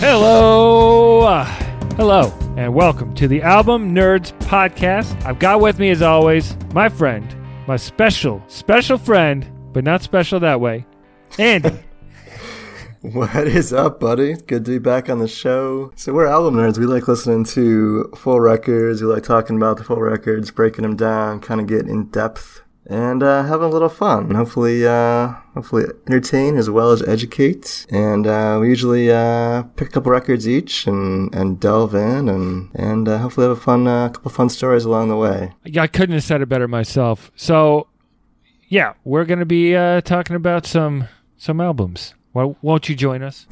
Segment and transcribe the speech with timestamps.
[0.00, 1.22] Hello.
[1.22, 1.44] Uh,
[1.96, 5.20] hello, and welcome to the Album Nerds Podcast.
[5.26, 7.34] I've got with me, as always, my friend,
[7.66, 10.86] my special, special friend, but not special that way,
[11.38, 11.70] Andy.
[13.00, 14.34] What is up, buddy?
[14.34, 15.92] Good to be back on the show.
[15.94, 16.78] So we're album nerds.
[16.78, 19.00] We like listening to full records.
[19.00, 22.62] We like talking about the full records, breaking them down, kind of getting in depth,
[22.88, 24.34] and uh, having a little fun.
[24.34, 27.86] Hopefully, uh, hopefully entertain as well as educate.
[27.90, 32.70] And uh, we usually uh, pick a couple records each and, and delve in and
[32.74, 35.52] and uh, hopefully have a fun uh, couple fun stories along the way.
[35.78, 37.30] I couldn't have said it better myself.
[37.36, 37.88] So,
[38.68, 42.14] yeah, we're going to be uh, talking about some some albums.
[42.32, 43.46] Why won't you join us?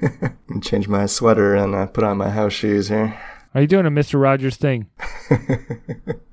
[0.62, 3.18] Change my sweater and uh, put on my house shoes here.
[3.54, 4.88] Are you doing a Mister Rogers thing?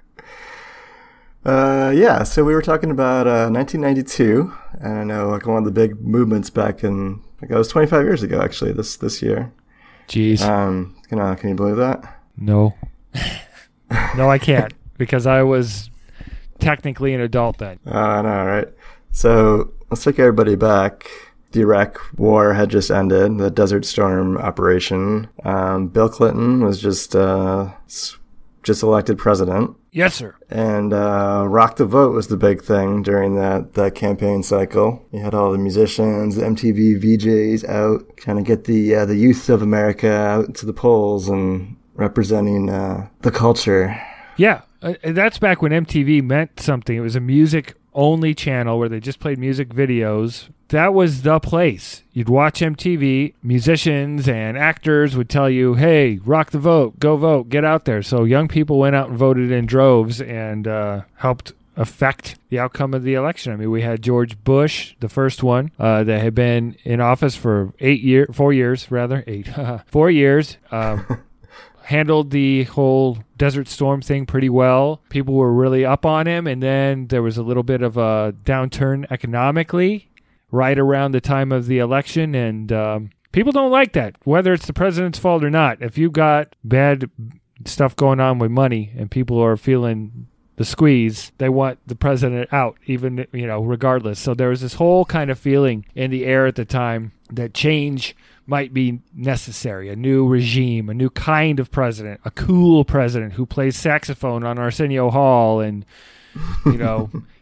[1.45, 5.65] Uh, yeah, so we were talking about uh, 1992, and I know like one of
[5.65, 9.53] the big movements back in like it was 25 years ago actually this this year.
[10.07, 10.41] Jeez.
[10.41, 12.21] Um, can uh, can you believe that?
[12.37, 12.73] No.
[14.15, 15.89] no, I can't because I was
[16.59, 17.79] technically an adult then.
[17.85, 18.67] Uh, I know, right?
[19.11, 21.09] So let's take everybody back.
[21.51, 25.29] The Iraq War had just ended, the Desert Storm operation.
[25.43, 27.71] Um, Bill Clinton was just uh,
[28.63, 29.75] just elected president.
[29.95, 30.35] Yes, sir.
[30.49, 35.01] And uh, Rock the Vote was the big thing during that, that campaign cycle.
[35.13, 39.15] You had all the musicians, the MTV VJs out, trying to get the uh, the
[39.15, 43.97] youth of America out to the polls and representing uh, the culture.
[44.35, 46.97] Yeah, uh, that's back when MTV meant something.
[46.97, 50.49] It was a music only channel where they just played music videos.
[50.69, 52.03] That was the place.
[52.11, 57.49] You'd watch MTV, musicians and actors would tell you, hey, rock the vote, go vote,
[57.49, 58.01] get out there.
[58.01, 62.93] So young people went out and voted in droves and uh, helped affect the outcome
[62.93, 63.53] of the election.
[63.53, 67.35] I mean, we had George Bush, the first one, uh, that had been in office
[67.35, 69.47] for eight years, four years rather, eight,
[69.85, 70.57] four years.
[70.71, 71.05] Um,
[71.83, 75.01] handled the whole Desert Storm thing pretty well.
[75.09, 78.33] People were really up on him, and then there was a little bit of a
[78.43, 80.09] downturn economically
[80.55, 84.65] right around the time of the election, and um, people don't like that, whether it's
[84.65, 85.81] the president's fault or not.
[85.81, 87.09] If you got bad
[87.65, 92.51] stuff going on with money and people are feeling the squeeze, they want the president
[92.53, 94.19] out, even you know, regardless.
[94.19, 97.53] So there was this whole kind of feeling in the air at the time that
[97.53, 98.15] change
[98.47, 103.45] might be necessary a new regime, a new kind of president, a cool president who
[103.45, 105.85] plays saxophone on Arsenio Hall and,
[106.65, 107.09] you know,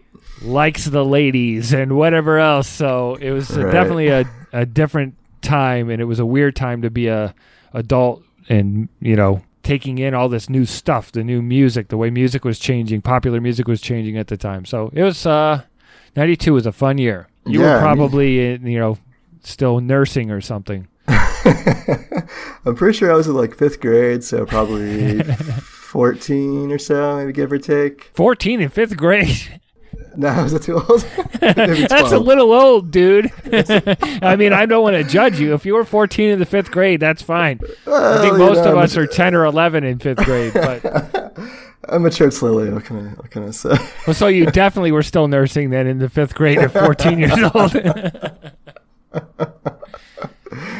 [0.43, 2.67] likes the ladies and whatever else.
[2.67, 3.71] So it was Right.
[3.71, 7.33] definitely a, a different time, and it was a weird time to be a
[7.73, 12.09] adult and, you know, taking in all this new stuff, the new music, the way
[12.09, 14.65] music was changing, popular music was changing at the time.
[14.65, 15.61] So it was, uh,
[16.15, 17.27] 92 was a fun year.
[17.45, 18.97] You Yeah, I were mean- probably, in, you know,
[19.43, 20.87] still nursing or something.
[21.07, 27.33] I'm pretty sure I was in like fifth grade, so probably 14 or so, maybe
[27.33, 28.11] give or take.
[28.15, 29.59] 14 in fifth grade.
[30.15, 31.01] No, is it too old?
[31.39, 33.31] That's a little old, dude.
[34.21, 35.53] I mean, I don't want to judge you.
[35.53, 37.59] If you were 14 in the fifth grade, that's fine.
[37.87, 40.53] I think most know, of us are 10 or 11 in fifth grade.
[40.53, 41.37] But
[41.89, 42.71] I matured slowly.
[42.71, 43.75] What can I, what can I say?
[44.07, 47.33] well, so you definitely were still nursing then in the fifth grade at 14 years
[47.33, 47.71] old.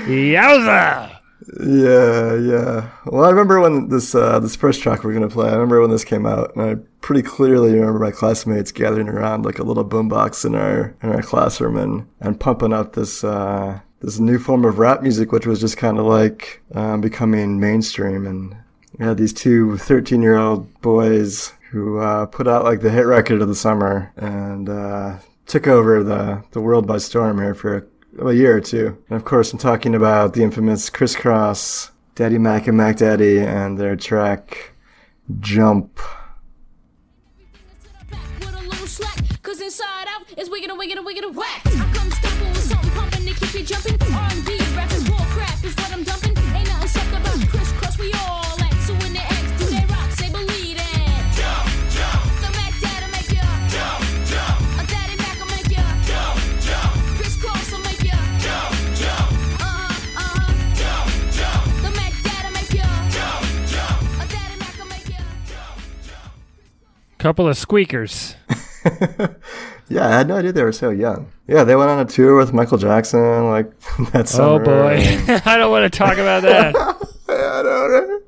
[0.06, 1.20] Yowza!
[1.60, 2.90] Yeah, yeah.
[3.06, 5.50] Well, I remember when this uh, this first track we are gonna play.
[5.50, 9.46] I remember when this came out, and I pretty clearly remember my classmates gathering around
[9.46, 13.80] like a little boombox in our in our classroom and and pumping out this uh,
[14.00, 18.26] this new form of rap music, which was just kind of like um, becoming mainstream.
[18.26, 18.56] And
[18.98, 23.06] we had these two 13 year old boys who uh, put out like the hit
[23.06, 27.78] record of the summer and uh, took over the the world by storm here for
[27.78, 27.84] a
[28.20, 28.98] a year or two.
[29.10, 33.40] And of course, I'm talking about the infamous Kris Kross, Daddy Mac and Mac Daddy,
[33.40, 34.74] and their track
[35.40, 36.00] Jump.
[40.54, 41.62] Inside out is wicked and wicked and wicked and whack.
[41.66, 43.98] I come stomping with something pumping to keep you jumping.
[44.14, 46.38] R&B, rapping, bull crap is what I'm dumping.
[46.54, 48.74] Ain't nothing sucked about Kris Kross, we all at.
[48.86, 51.26] So when the X do they rock, say believe it.
[51.34, 52.22] Jump, jump.
[52.42, 53.46] The Mac Daddy make ya.
[53.74, 54.58] Jump, jump.
[54.78, 55.86] A Daddy Mac will make ya.
[56.06, 56.94] Jump, jump.
[57.18, 58.18] Kris Kross will make ya.
[58.46, 59.30] Jump, jump.
[59.58, 60.54] Uh-huh, uh-huh.
[60.78, 61.64] Jump, jump.
[61.82, 62.88] The Mac Daddy make ya.
[63.10, 64.22] Jump, jump.
[64.22, 65.24] A Daddy Mac will make ya.
[67.18, 68.36] Couple of squeakers.
[69.90, 71.32] Yeah, I had no idea they were so young.
[71.48, 73.80] Yeah, they went on a tour with Michael Jackson, like
[74.12, 74.54] that oh, summer.
[74.54, 74.98] Oh boy,
[75.46, 76.76] I don't want to talk about that.
[77.30, 78.20] I know,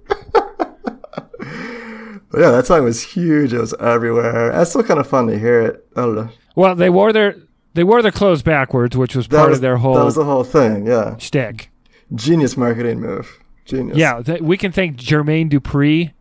[2.32, 3.54] but yeah, that song was huge.
[3.54, 4.52] It was everywhere.
[4.60, 5.88] It's still kind of fun to hear it.
[5.96, 6.30] I don't know.
[6.56, 7.36] Well, they wore their
[7.76, 9.96] they wore their clothes backwards, which was That part was of their whole.
[9.96, 10.86] That was the whole thing.
[10.86, 11.18] Yeah.
[11.18, 11.70] shtick.
[12.14, 13.40] Genius marketing move.
[13.66, 13.98] Genius.
[13.98, 16.14] Yeah, th- we can thank Jermaine Dupri,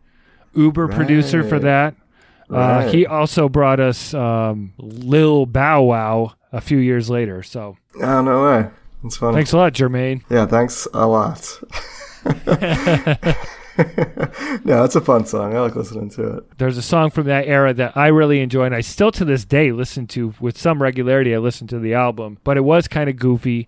[0.53, 1.59] Uber producer, for
[2.47, 2.85] Right.
[2.87, 7.43] Uh, he also brought us um, Lil Bow Wow a few years later.
[7.43, 8.69] So Oh no way.
[9.03, 9.35] That's funny.
[9.35, 10.23] thanks a lot, Jermaine.
[10.29, 11.59] Yeah, thanks a lot.
[14.65, 15.55] no, it's a fun song.
[15.55, 16.57] I like listening to it.
[16.57, 19.45] There's a song from that era that I really enjoy, and I still to this
[19.45, 21.35] day listen to with some regularity.
[21.35, 23.67] I listen to the album, but it was kind of goofy.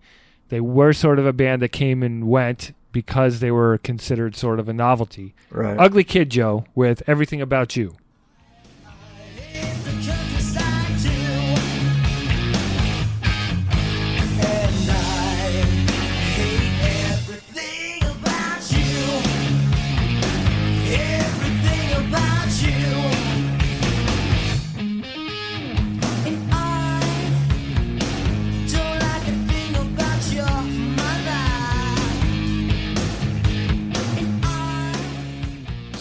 [0.49, 4.59] They were sort of a band that came and went because they were considered sort
[4.59, 5.35] of a novelty.
[5.51, 5.77] Right.
[5.77, 7.95] Ugly Kid Joe with Everything About You.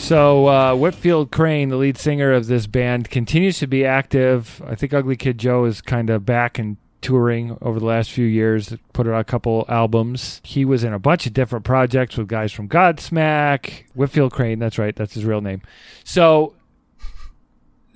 [0.06, 4.62] So uh, Whitfield Crane, the lead singer of this band, continues to be active.
[4.64, 8.24] I think Ugly Kid Joe is kind of back and touring over the last few
[8.24, 8.72] years.
[8.92, 10.40] Put out a couple albums.
[10.44, 13.82] He was in a bunch of different projects with guys from Godsmack.
[13.94, 15.62] Whitfield Crane, that's right, that's his real name.
[16.04, 16.54] So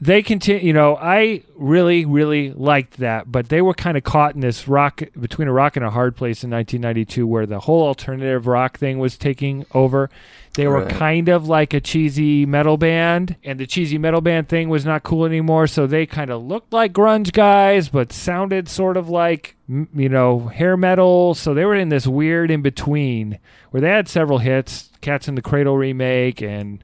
[0.00, 0.67] they continue.
[0.67, 4.67] You know, I really, really liked that, but they were kind of caught in this
[4.67, 8.79] rock between a rock and a hard place in 1992, where the whole alternative rock
[8.79, 10.08] thing was taking over.
[10.55, 10.88] They were Right.
[10.91, 15.05] kind of like a cheesy metal band, and the cheesy metal band thing was not
[15.05, 15.67] cool anymore.
[15.69, 20.49] So they kind of looked like grunge guys, but sounded sort of like you know
[20.49, 21.35] hair metal.
[21.35, 23.38] So they were in this weird in between
[23.70, 26.82] where they had several hits, "Cats in the Cradle" remake, and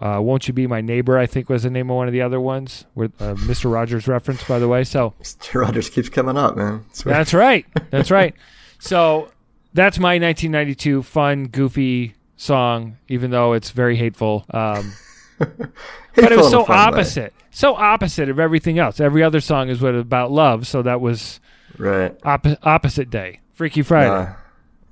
[0.00, 2.22] uh, "Won't You Be My Neighbor," I think was the name of one of the
[2.22, 2.84] other ones.
[2.94, 3.70] With uh, Mr.
[3.72, 4.84] Rogers reference, by the way.
[4.84, 5.60] So Mr.
[5.62, 6.84] Rogers keeps coming up, man.
[6.90, 7.16] It's weird.
[7.16, 7.66] that's right.
[7.90, 8.34] That's right.
[8.78, 9.30] So
[9.74, 14.44] that's my 1992 fun, goofy song, even though it's very hateful.
[14.50, 14.92] Um,
[15.38, 16.82] but it was so fun way.
[16.82, 19.00] opposite, so opposite of everything else.
[19.00, 20.66] Every other song is what about love.
[20.66, 21.40] So that was
[21.78, 22.18] Right.
[22.20, 24.10] oppo- opposite day, Freaky Friday.
[24.10, 24.32] Uh,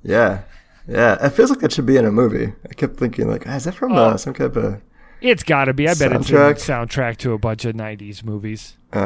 [0.03, 0.41] yeah.
[0.87, 1.17] Yeah.
[1.25, 2.53] It feels like that should be in a movie.
[2.69, 3.95] I kept thinking, like, ah, is that from Oh.
[4.11, 4.81] uh, some kind of
[5.21, 5.87] it's got to be.
[5.89, 6.55] I bet it's a Soundtrack.
[6.87, 8.77] soundtrack to a bunch of 90s movies.
[8.93, 8.99] Uh,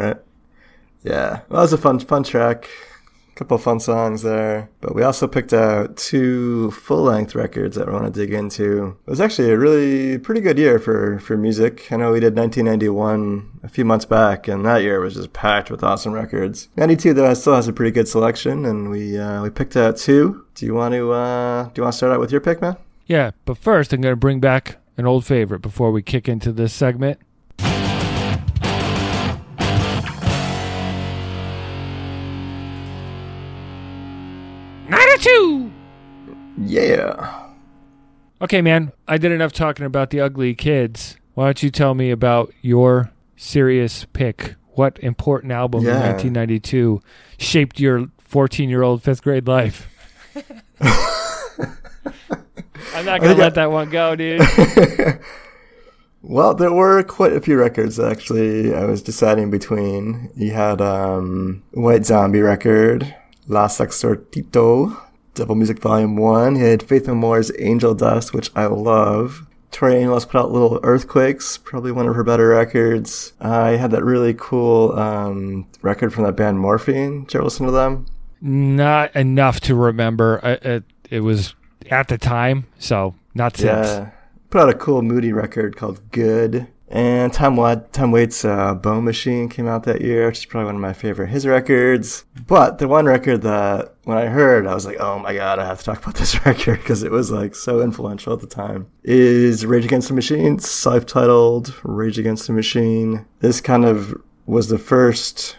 [0.00, 0.16] right.
[1.02, 1.28] Yeah.
[1.48, 2.68] Well, that was a fun, fun track.
[3.36, 4.68] Couple fun songs there.
[4.80, 8.96] But we also picked out two full length records that we want to dig into.
[9.06, 11.92] It was actually a really pretty good year for, for music.
[11.92, 15.70] I know we did 1991 a few months back, and that year was just packed
[15.70, 16.68] with awesome records.
[16.76, 20.44] 92 though still has a pretty good selection, and we uh, we picked out two.
[20.54, 22.76] Do you want to uh, do you want to start out with your pick, man?
[23.06, 26.52] Yeah, but first I'm going to bring back an old favorite before we kick into
[26.52, 27.20] this segment.
[36.66, 37.44] Yeah.
[38.42, 38.92] Okay, man.
[39.08, 41.16] I did enough talking about the ugly kids.
[41.34, 44.54] Why don't you tell me about your serious pick?
[44.72, 47.00] What important album in 1992
[47.38, 49.88] shaped your 14-year-old fifth grade life?
[52.94, 54.40] I'm not gonna think I- let that one go, dude.
[56.28, 58.74] Well, there were quite a few records actually.
[58.74, 60.28] I was deciding between.
[60.34, 63.14] You had um, White Zombie record,
[63.46, 64.96] La Sexorcisto,
[65.36, 66.56] Devil Music Volume One.
[66.56, 69.46] You had Faith No More's Angel Dust, which I love.
[69.70, 73.34] Tori Amos put out Little Earthquakes, probably one of her better records.
[73.40, 77.24] I had that really cool um, record from that band Morphine.
[77.24, 78.06] Did you ever listen to them?
[78.40, 80.40] not enough to remember.
[80.42, 81.54] I, it, it was
[81.90, 83.88] at the time, so not since.
[83.88, 84.10] Yeah.
[84.50, 86.68] Put out a cool moody record called Good.
[86.88, 90.66] And Tom, Watt, Tom Waits' uh, Bone Machine came out that year, which is probably
[90.66, 92.24] one of my favorite his records.
[92.46, 95.66] But the one record that when I heard, I was like, oh my god, I
[95.66, 98.86] have to talk about this record because it was like so influential at the time.
[99.02, 103.26] Is Rage Against the Machine, self-titled Rage Against the Machine.
[103.40, 104.14] This kind of
[104.46, 105.56] was the first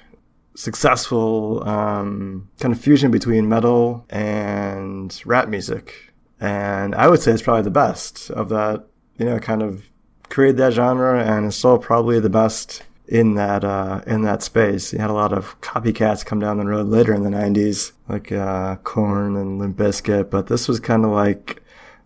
[0.55, 6.13] successful um, kind of fusion between metal and rap music.
[6.39, 8.85] And I would say it's probably the best of that,
[9.17, 9.83] you know, kind of
[10.29, 14.93] created that genre and is still probably the best in that uh, in that space.
[14.93, 18.31] You had a lot of copycats come down the road later in the '90s, like
[18.31, 21.61] uh, and Limp Bizkit, but this was kind of like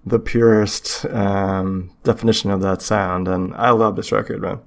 [0.06, 3.28] the purest um, definition of that sound.
[3.28, 4.60] And I love this record, man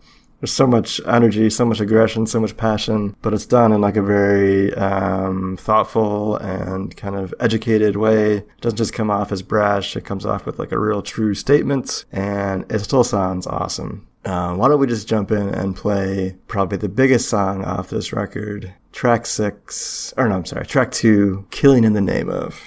[0.45, 3.97] there's so much energy, so much aggression, so much passion, but it's done in like
[3.97, 8.37] a very um, thoughtful and kind of educated way.
[8.37, 11.33] It doesn't just come off as brash, it comes off with like a real true
[11.33, 14.07] statement, and it still sounds awesome.
[14.27, 18.13] Uh, why don't we just jump in and play probably the biggest song off this
[18.13, 22.61] record, track six, or no, I'm sorry, track two, Killing in the Name of.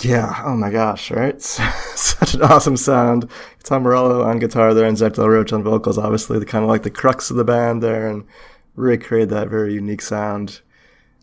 [0.00, 1.40] Yeah, oh my gosh, right?
[1.42, 3.30] Such an awesome sound.
[3.64, 6.64] Tom Morello on guitar there and Zack de la Rocha on vocals, obviously the kind
[6.64, 8.24] of like the crux of the band there and
[8.76, 10.60] really created that very unique sound.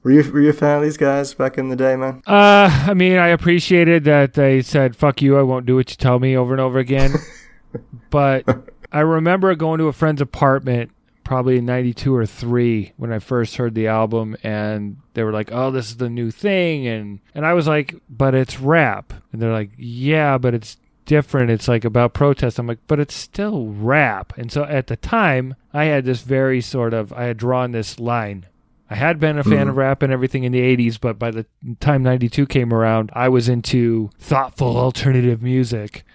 [0.03, 2.21] Were you were you a fan of these guys back in the day, man?
[2.27, 5.95] Uh, I mean, I appreciated that they said "fuck you," I won't do what you
[5.95, 7.15] tell me over and over again.
[8.11, 8.45] but
[8.91, 10.91] I remember going to a friend's apartment,
[11.25, 15.49] probably in '92 or three, when I first heard the album, and they were like,
[15.51, 19.41] "Oh, this is the new thing," and and I was like, "But it's rap," and
[19.41, 21.51] they're like, "Yeah, but it's." different.
[21.51, 22.57] It's like about protest.
[22.57, 24.33] I'm like but it's still rap.
[24.37, 27.99] And so at the time i had this very sort of i had drawn this
[27.99, 28.47] line.
[28.89, 29.69] I had been a fan mm-hmm.
[29.69, 31.45] of rap and everything in the 80s, but by the
[31.79, 36.05] time 92 came around, I was into thoughtful alternative music,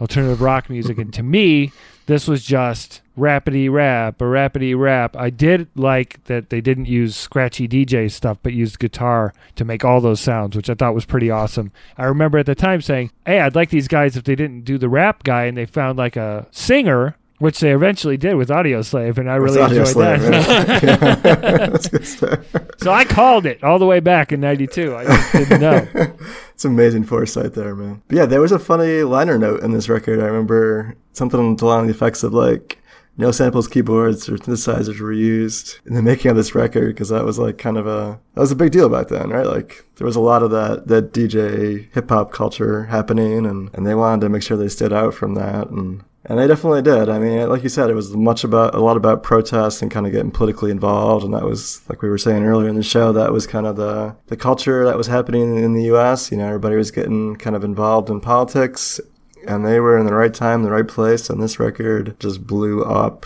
[0.00, 0.98] alternative rock music.
[0.98, 1.72] and to me,
[2.06, 5.14] this was just rapidy rap a rapidy rap.
[5.16, 9.84] I did like that they didn't use scratchy DJ stuff, but used guitar to make
[9.84, 11.70] all those sounds, which I thought was pretty awesome.
[11.96, 14.78] I remember at the time saying, hey, I'd like these guys if they didn't do
[14.78, 17.16] the rap guy and they found like a singer.
[17.40, 20.82] Which they eventually did with Audioslave, and I really enjoyed Slave, that.
[20.82, 21.66] yeah.
[21.68, 22.40] That's good stuff.
[22.78, 24.94] So I called it all the way back in '92.
[24.94, 25.88] I just didn't know.
[26.54, 28.02] It's amazing foresight there, man.
[28.06, 30.20] But yeah, there was a funny liner note in this record.
[30.20, 32.76] I remember something along the effects of like,
[33.16, 37.24] no samples, keyboards, or synthesizers were used in the making of this record because that
[37.24, 39.46] was like kind of a that was a big deal back then, right?
[39.46, 43.86] Like there was a lot of that that DJ hip hop culture happening, and and
[43.86, 47.08] they wanted to make sure they stood out from that, and and they definitely did.
[47.08, 50.06] I mean, like you said, it was much about a lot about protest and kind
[50.06, 53.12] of getting politically involved, and that was like we were saying earlier in the show.
[53.12, 56.30] That was kind of the the culture that was happening in the U.S.
[56.30, 59.00] You know, everybody was getting kind of involved in politics,
[59.46, 62.84] and they were in the right time, the right place, and this record just blew
[62.84, 63.24] up.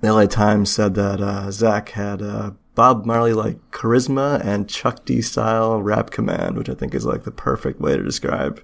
[0.00, 5.04] The LA Times said that uh, Zach had uh, Bob Marley like charisma and Chuck
[5.04, 8.62] D style rap command, which I think is like the perfect way to describe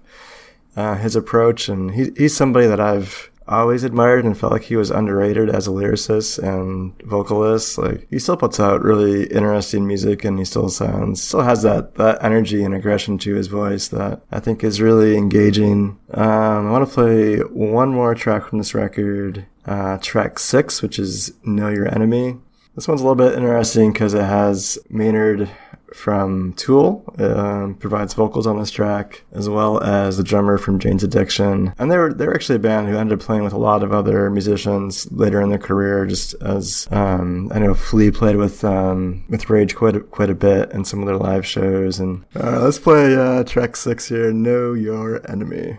[0.74, 1.68] uh, his approach.
[1.68, 5.66] And he, he's somebody that I've always admired and felt like he was underrated as
[5.66, 7.78] a lyricist and vocalist.
[7.78, 11.94] Like he still puts out really interesting music and he still sounds, still has that,
[11.96, 15.98] that energy and aggression to his voice that I think is really engaging.
[16.12, 20.98] Um, I want to play one more track from this record, uh, track six, which
[20.98, 22.38] is Know Your Enemy.
[22.74, 25.48] This one's a little bit interesting because it has Maynard
[25.96, 31.02] from Tool um, provides vocals on this track, as well as the drummer from Jane's
[31.02, 31.72] Addiction.
[31.78, 33.82] And they were they were actually a band who ended up playing with a lot
[33.82, 36.06] of other musicians later in their career.
[36.06, 40.34] Just as um, I know Flea played with um, with Rage quite a, quite a
[40.34, 41.98] bit in some of their live shows.
[41.98, 44.32] And uh, let's play uh, track six here.
[44.32, 45.78] Know your enemy.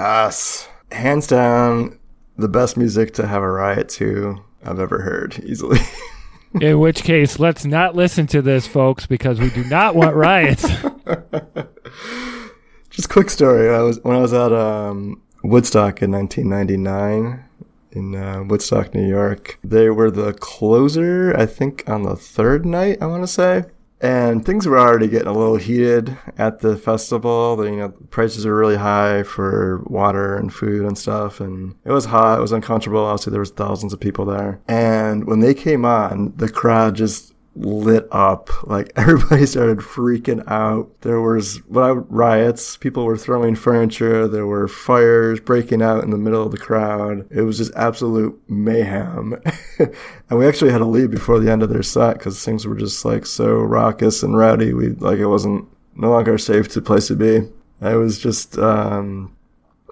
[0.00, 1.98] Yes, hands down,
[2.38, 5.78] the best music to have a riot to I've ever heard easily.
[6.60, 10.62] In which case, let's not listen to this, folks, because we do not want riots.
[12.90, 13.68] Just quick story.
[13.68, 17.44] I was when I was at um, Woodstock in 1999
[17.92, 19.58] in uh, Woodstock, New York.
[19.62, 23.02] They were the closer, I think, on the third night.
[23.02, 23.64] I want to say.
[24.00, 27.56] And things were already getting a little heated at the festival.
[27.56, 31.92] The, you know, prices were really high for water and food and stuff, and it
[31.92, 32.38] was hot.
[32.38, 33.04] It was uncomfortable.
[33.04, 34.60] Obviously, there was thousands of people there.
[34.68, 38.50] And when they came on, the crowd just lit up.
[38.66, 40.88] Like everybody started freaking out.
[41.02, 42.76] There was riots.
[42.76, 44.26] People were throwing furniture.
[44.26, 47.26] There were fires breaking out in the middle of the crowd.
[47.30, 49.40] It was just absolute mayhem.
[49.78, 52.76] and we actually had to leave before the end of their set because things were
[52.76, 54.72] just like so raucous and rowdy.
[54.72, 57.48] We like it wasn't no longer safe to place to be.
[57.80, 59.36] I was just um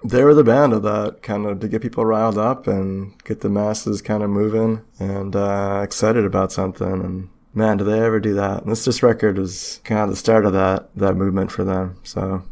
[0.03, 3.41] they were the band of that kind of to get people riled up and get
[3.41, 8.19] the masses kind of moving and uh, excited about something and Man, do they ever
[8.19, 8.61] do that?
[8.63, 11.97] And this this record was kind of the start of that that movement for them.
[12.03, 12.43] So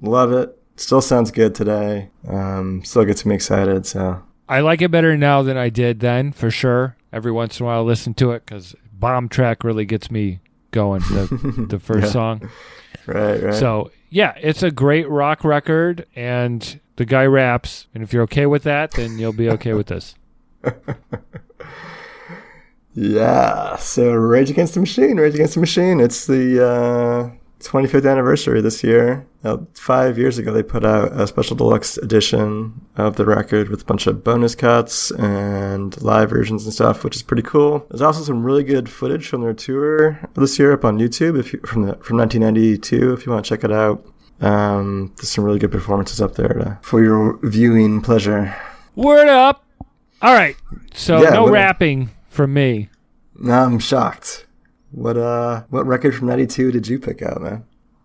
[0.00, 0.58] love it.
[0.76, 2.10] Still sounds good today.
[2.28, 3.86] Um, still gets me excited.
[3.86, 6.96] So I like it better now than I did then, for sure.
[7.12, 10.40] Every once in a while, I listen to it because Bomb Track really gets me
[10.70, 11.00] going.
[11.02, 12.12] The the first Yeah.
[12.12, 12.50] song.
[13.06, 13.54] right, right.
[13.54, 17.86] So yeah, it's a great rock record, and the guy raps.
[17.94, 20.14] And if you're okay with that, then you'll be okay with this.
[22.96, 23.76] Yeah.
[23.76, 26.00] So Rage Against the Machine, Rage Against the Machine.
[26.00, 29.26] It's the uh, 25th anniversary this year.
[29.44, 33.82] Uh, five years ago, they put out a special deluxe edition of the record with
[33.82, 37.86] a bunch of bonus cuts and live versions and stuff, which is pretty cool.
[37.90, 41.52] There's also some really good footage from their tour this year up on YouTube, if
[41.52, 44.04] you, from the, from 1992, if you want to check it out.
[44.40, 48.56] Um, there's some really good performances up there to, for your viewing pleasure.
[48.94, 49.64] Word up!
[50.22, 50.56] All right,
[50.94, 52.88] so Yeah, no rapping from me.
[53.48, 54.46] I'm shocked.
[54.92, 57.64] What uh, what record from '92 did you pick out, man?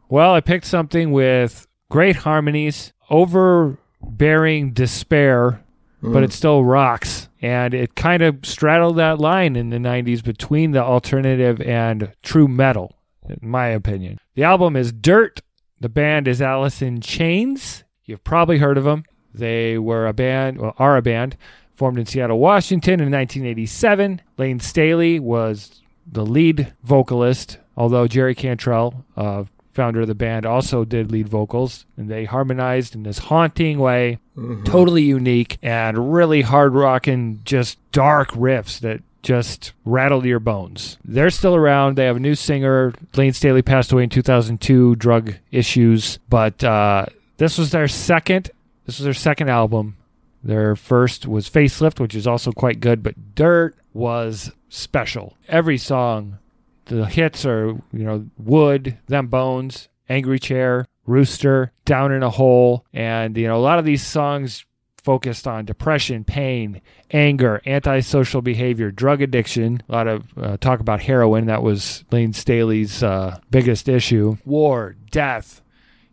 [0.10, 5.64] Well, I picked something with great harmonies, overbearing despair,
[6.02, 7.30] but it still rocks.
[7.42, 12.48] And it kind of straddled that line in the 90s between the alternative and true
[12.48, 12.98] metal,
[13.28, 14.20] in my opinion.
[14.36, 15.42] The album is Dirt.
[15.80, 17.84] The band is Alice in Chains.
[18.06, 19.06] You've probably heard of them.
[19.34, 21.38] They were a band, well, are a band,
[21.82, 24.22] formed in Seattle, Washington in 1987.
[24.38, 30.86] Layne Staley was the lead vocalist, although Jerry Cantrell, uh, founder of the band, also
[30.86, 34.20] did lead vocals, and they harmonized in this haunting way,
[34.64, 41.00] totally unique and really hard rocking, just dark riffs that just rattle your bones.
[41.04, 41.96] They're still around.
[41.96, 42.94] They have a new singer.
[43.16, 47.08] Layne Staley passed away in 2002, drug issues, but uh,
[47.38, 48.52] this was their second.
[48.86, 49.96] This was their second album.
[50.44, 55.38] Their first was Facelift, which is also quite good, but Dirt was special.
[55.48, 56.40] Every song,
[56.86, 62.86] the hits are, you know, Would, Them Bones, Angry Chair, Rooster, Down in a Hole,
[62.94, 64.66] and, you know, a lot of these songs
[65.04, 69.82] focused on depression, pain, anger, antisocial behavior, drug addiction.
[69.90, 71.46] A lot of uh, talk about heroin.
[71.48, 74.38] That was Layne Staley's uh, biggest issue.
[74.46, 75.61] War, death,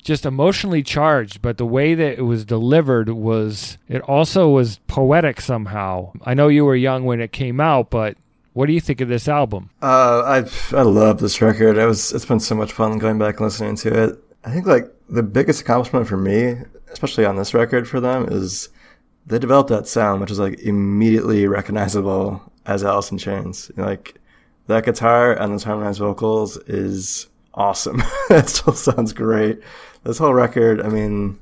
[0.09, 5.39] just emotionally charged, but the way that it was delivered was it also was poetic
[5.39, 6.11] somehow.
[6.25, 8.17] I know you were young when it came out, but
[8.55, 9.69] what do you think of this album?
[9.83, 11.77] Uh, I I love this record.
[11.77, 14.25] It was it's been so much fun going back and listening to it.
[14.45, 16.57] I think like the biggest accomplishment for me,
[16.91, 18.71] especially on this record for them, is
[19.27, 23.71] they developed that sound, which is like immediately recognizable as Alice in Chains.
[23.77, 24.19] Like
[24.69, 28.03] that guitar and those harmonized vocals is awesome.
[28.31, 29.61] it still sounds great.
[30.05, 31.39] This whole record, I mean,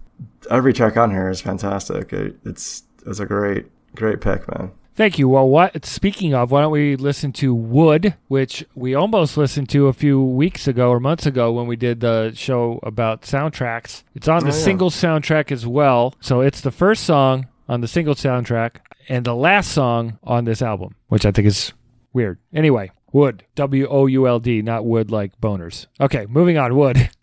[0.51, 2.13] every track on here is fantastic.
[2.13, 4.73] It, it's it's a great great pick, man.
[4.95, 5.29] Thank you.
[5.29, 9.89] Well, what speaking of, why don't we listen to Would, which we almost listened to
[9.89, 14.05] a few weeks ago or months ago when we did the show about soundtracks.
[14.15, 14.65] It's on the Oh, yeah.
[14.65, 16.15] single soundtrack as well.
[16.21, 18.77] So it's the first song on the single soundtrack
[19.09, 21.75] and the last song on this album, which I think is
[22.15, 22.39] weird.
[22.55, 25.87] Anyway, Would, W O U L D, not wood like boners.
[26.01, 26.75] Okay, moving on.
[26.75, 27.11] Would.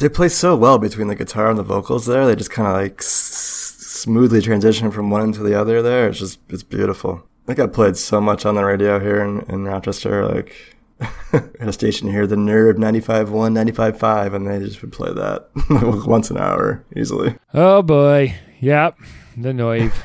[0.00, 2.26] They play so well between the guitar and the vocals there.
[2.26, 6.08] They just kind of like s- smoothly transition from one into the other there.
[6.08, 7.22] It's just, it's beautiful.
[7.44, 10.26] I think I played so much on the radio here in, in Rochester.
[10.26, 10.54] Like,
[11.32, 15.48] at a station here, the Nerve 95.1, 95.5, and they just would play that
[16.06, 17.36] once an hour easily.
[17.54, 18.34] Oh boy.
[18.60, 18.98] Yep.
[19.36, 19.92] The Noive.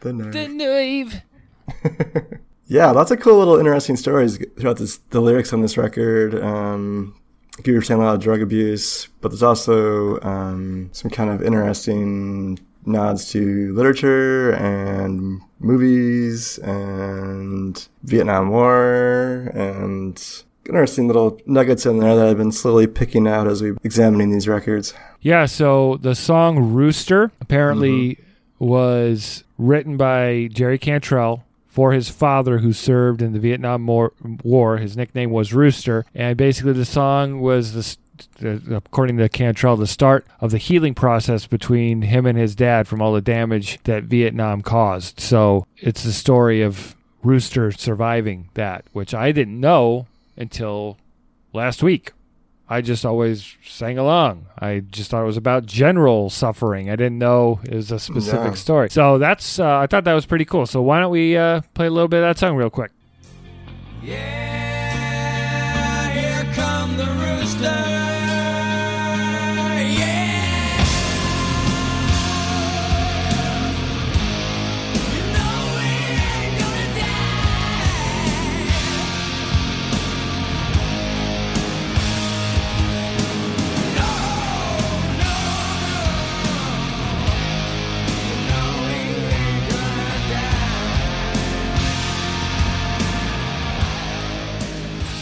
[0.00, 0.32] The Nerve.
[0.34, 1.22] the Noive.
[2.66, 6.34] Yeah, lots of cool little interesting stories throughout this, the lyrics on this record.
[6.42, 7.14] Um,
[7.64, 11.42] you were saying a lot of drug abuse, but there's also um, some kind of
[11.42, 22.16] interesting nods to literature and movies and Vietnam War and interesting little nuggets in there
[22.16, 24.94] that I've been slowly picking out as we've examining these records.
[25.20, 28.18] Yeah, so the song Rooster apparently
[28.58, 31.43] was written by Jerry Cantrell
[31.74, 33.84] for his father who served in the Vietnam
[34.44, 34.76] War.
[34.76, 37.96] His nickname was Rooster, and basically the song was
[38.38, 42.86] the- according to Cantrell, the start of the healing process between him and his dad
[42.86, 45.18] from all the damage that Vietnam caused.
[45.18, 50.06] So it's the story of Rooster surviving that, which I didn't know
[50.36, 50.96] until
[51.52, 52.12] last week.
[52.68, 54.46] I just always sang along.
[54.58, 56.88] I just thought it was about general suffering.
[56.88, 58.54] I didn't know it was a specific Yeah.
[58.54, 58.90] story.
[58.90, 60.64] So that's uh, I thought that was pretty cool.
[60.66, 62.90] So why don't we uh, play a little bit of that song real quick?
[64.74, 68.03] Yeah, here come the rooster.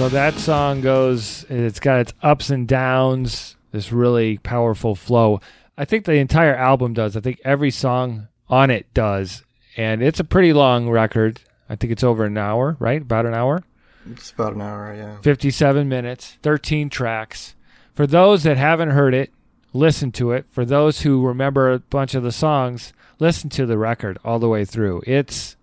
[0.02, 5.40] So that song goes, it's got its ups and downs, this really powerful flow.
[5.78, 7.16] I think the entire album does.
[7.16, 9.44] I think every song on it does.
[9.76, 11.42] And it's a pretty long record.
[11.68, 13.00] I think it's over an hour, right?
[13.00, 13.62] About an hour.
[14.10, 15.20] It's about an hour, yeah.
[15.20, 17.54] 57 minutes, 13 tracks.
[17.94, 19.30] For those that haven't heard it,
[19.72, 20.46] listen to it.
[20.50, 24.48] For those who remember a bunch of the songs, listen to the record all the
[24.48, 25.04] way through.
[25.06, 25.56] It's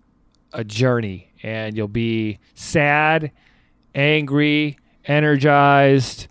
[0.54, 3.32] a journey, and you'll be sad,
[3.94, 6.26] angry, energized,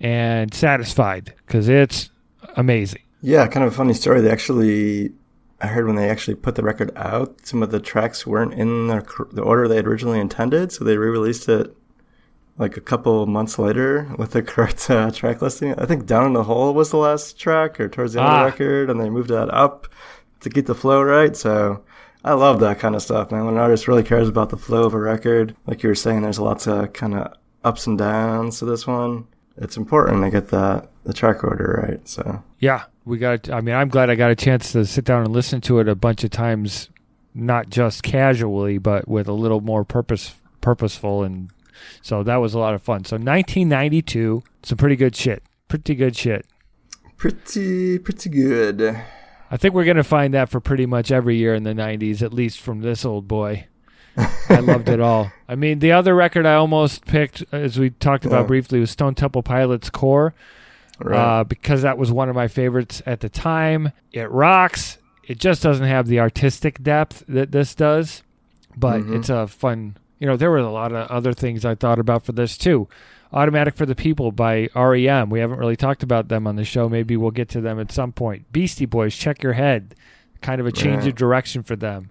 [0.00, 2.10] and satisfied because it's
[2.56, 3.00] amazing.
[3.22, 4.20] Yeah, kind of a funny story.
[4.20, 5.12] They actually,
[5.60, 8.88] I heard when they actually put the record out, some of the tracks weren't in
[8.88, 11.74] the, the order they had originally intended, so they re-released it
[12.58, 15.74] like a couple months later with the correct uh, track listing.
[15.78, 18.34] I think "Down in the Hole" was the last track, or towards the end Ah.
[18.34, 19.88] of the record, and they moved that up
[20.40, 21.34] to get the flow right.
[21.34, 21.82] So
[22.24, 23.44] I love that kind of stuff, man.
[23.44, 26.22] When an artist really cares about the flow of a record, like you were saying,
[26.22, 29.26] there's lots of kind of ups and downs to this one.
[29.56, 32.08] It's important to get that the track order right.
[32.08, 33.50] So Yeah, we got.
[33.50, 35.88] I mean, I'm glad I got a chance to sit down and listen to it
[35.88, 36.88] a bunch of times,
[37.34, 41.50] not just casually, but with a little more purpose, purposeful, and
[42.02, 43.04] so that was a lot of fun.
[43.04, 45.42] So 1992, some pretty good shit.
[45.68, 46.46] Pretty good shit.
[47.16, 49.02] pretty pretty good.
[49.50, 52.32] I think we're gonna find that for pretty much every year in the 90s, at
[52.32, 53.66] least from this old boy.
[54.48, 55.30] I loved it all.
[55.48, 58.46] I mean, the other record I almost picked, as we talked about Yeah.
[58.46, 60.34] briefly, was Stone Temple Pilots Core.
[61.00, 61.18] Right.
[61.40, 63.90] uh, because that was one of my favorites at the time.
[64.12, 64.98] It rocks.
[65.26, 68.22] It just doesn't have the artistic depth that this does,
[68.76, 69.16] but Mhm.
[69.16, 69.96] it's a fun.
[70.20, 72.86] You know, there were a lot of other things I thought about for this too.
[73.34, 75.28] Automatic for the People by REM.
[75.28, 76.88] We haven't really talked about them on the show.
[76.88, 78.50] Maybe we'll get to them at some point.
[78.52, 79.94] Beastie Boys, Check Your Head.
[80.40, 81.08] Kind of a change Yeah.
[81.10, 82.10] of direction for them.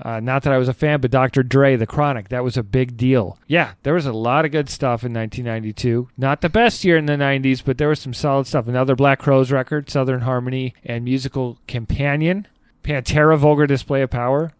[0.00, 1.42] Uh, not that I was a fan, but Dr.
[1.42, 3.38] Dre, The Chronic, that was a big deal.
[3.46, 6.08] Yeah, there was a lot of good stuff in 1992.
[6.16, 8.66] Not the best year in the 90s, but there was some solid stuff.
[8.66, 12.46] Another Black Crowes record, Southern Harmony and Musical Companion.
[12.82, 14.52] Pantera, Vulgar Display of Power.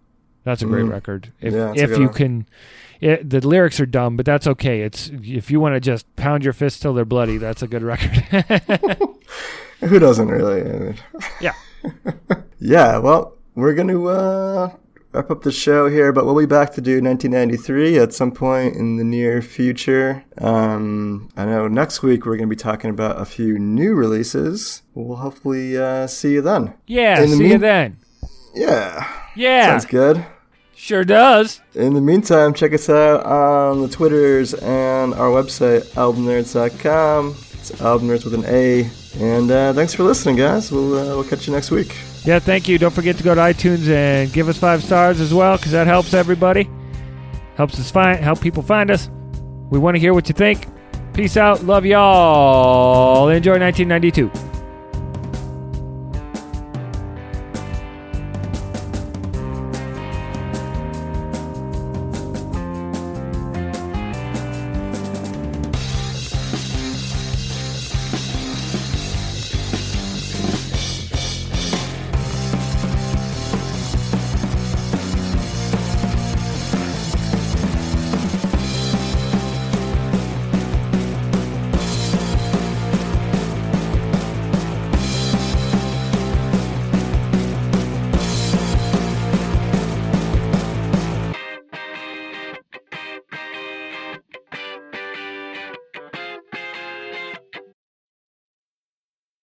[0.45, 0.91] That's a great Mm.
[0.91, 1.33] record.
[1.41, 2.15] If, Yeah, if you one.
[2.15, 2.47] can.
[3.03, 4.83] It, the lyrics are dumb, but that's okay.
[4.83, 7.83] It's if you want to just pound your fists till they're bloody, that's a good
[7.83, 8.13] record.
[9.81, 10.63] Who doesn't really?
[10.63, 10.95] Mean,
[11.41, 11.55] yeah.
[12.61, 12.99] yeah.
[12.99, 14.71] Well, we're gonna uh,
[15.11, 18.77] wrap up the show here, but we'll be back to do 1993 at some point
[18.77, 20.25] in the near future.
[20.39, 24.83] Um, I know next week we're gonna be talking about a few new releases.
[24.95, 26.75] We'll hopefully uh, see you then.
[26.87, 27.97] Yeah, see you then.
[28.55, 30.25] Yeah, Yeah, sounds good.
[30.83, 31.61] Sure does.
[31.75, 37.37] In the meantime, check us out on the Twitters and our website, albumnerds.com.
[37.53, 38.91] It's albumnerds with an A.
[39.21, 40.73] And uh, thanks for listening, guys.
[40.73, 41.97] We'll, uh, we'll catch you next week.
[42.25, 42.79] Yeah, thank you.
[42.79, 45.87] Don't forget to go to iTunes and give us five stars as well, because that
[45.87, 46.69] helps everybody.
[47.57, 49.09] Helps us find, help people find us.
[49.71, 50.67] We want to hear what you think.
[51.15, 51.63] Peace out.
[51.63, 53.29] Love y'all.
[53.29, 54.42] Enjoy 1992.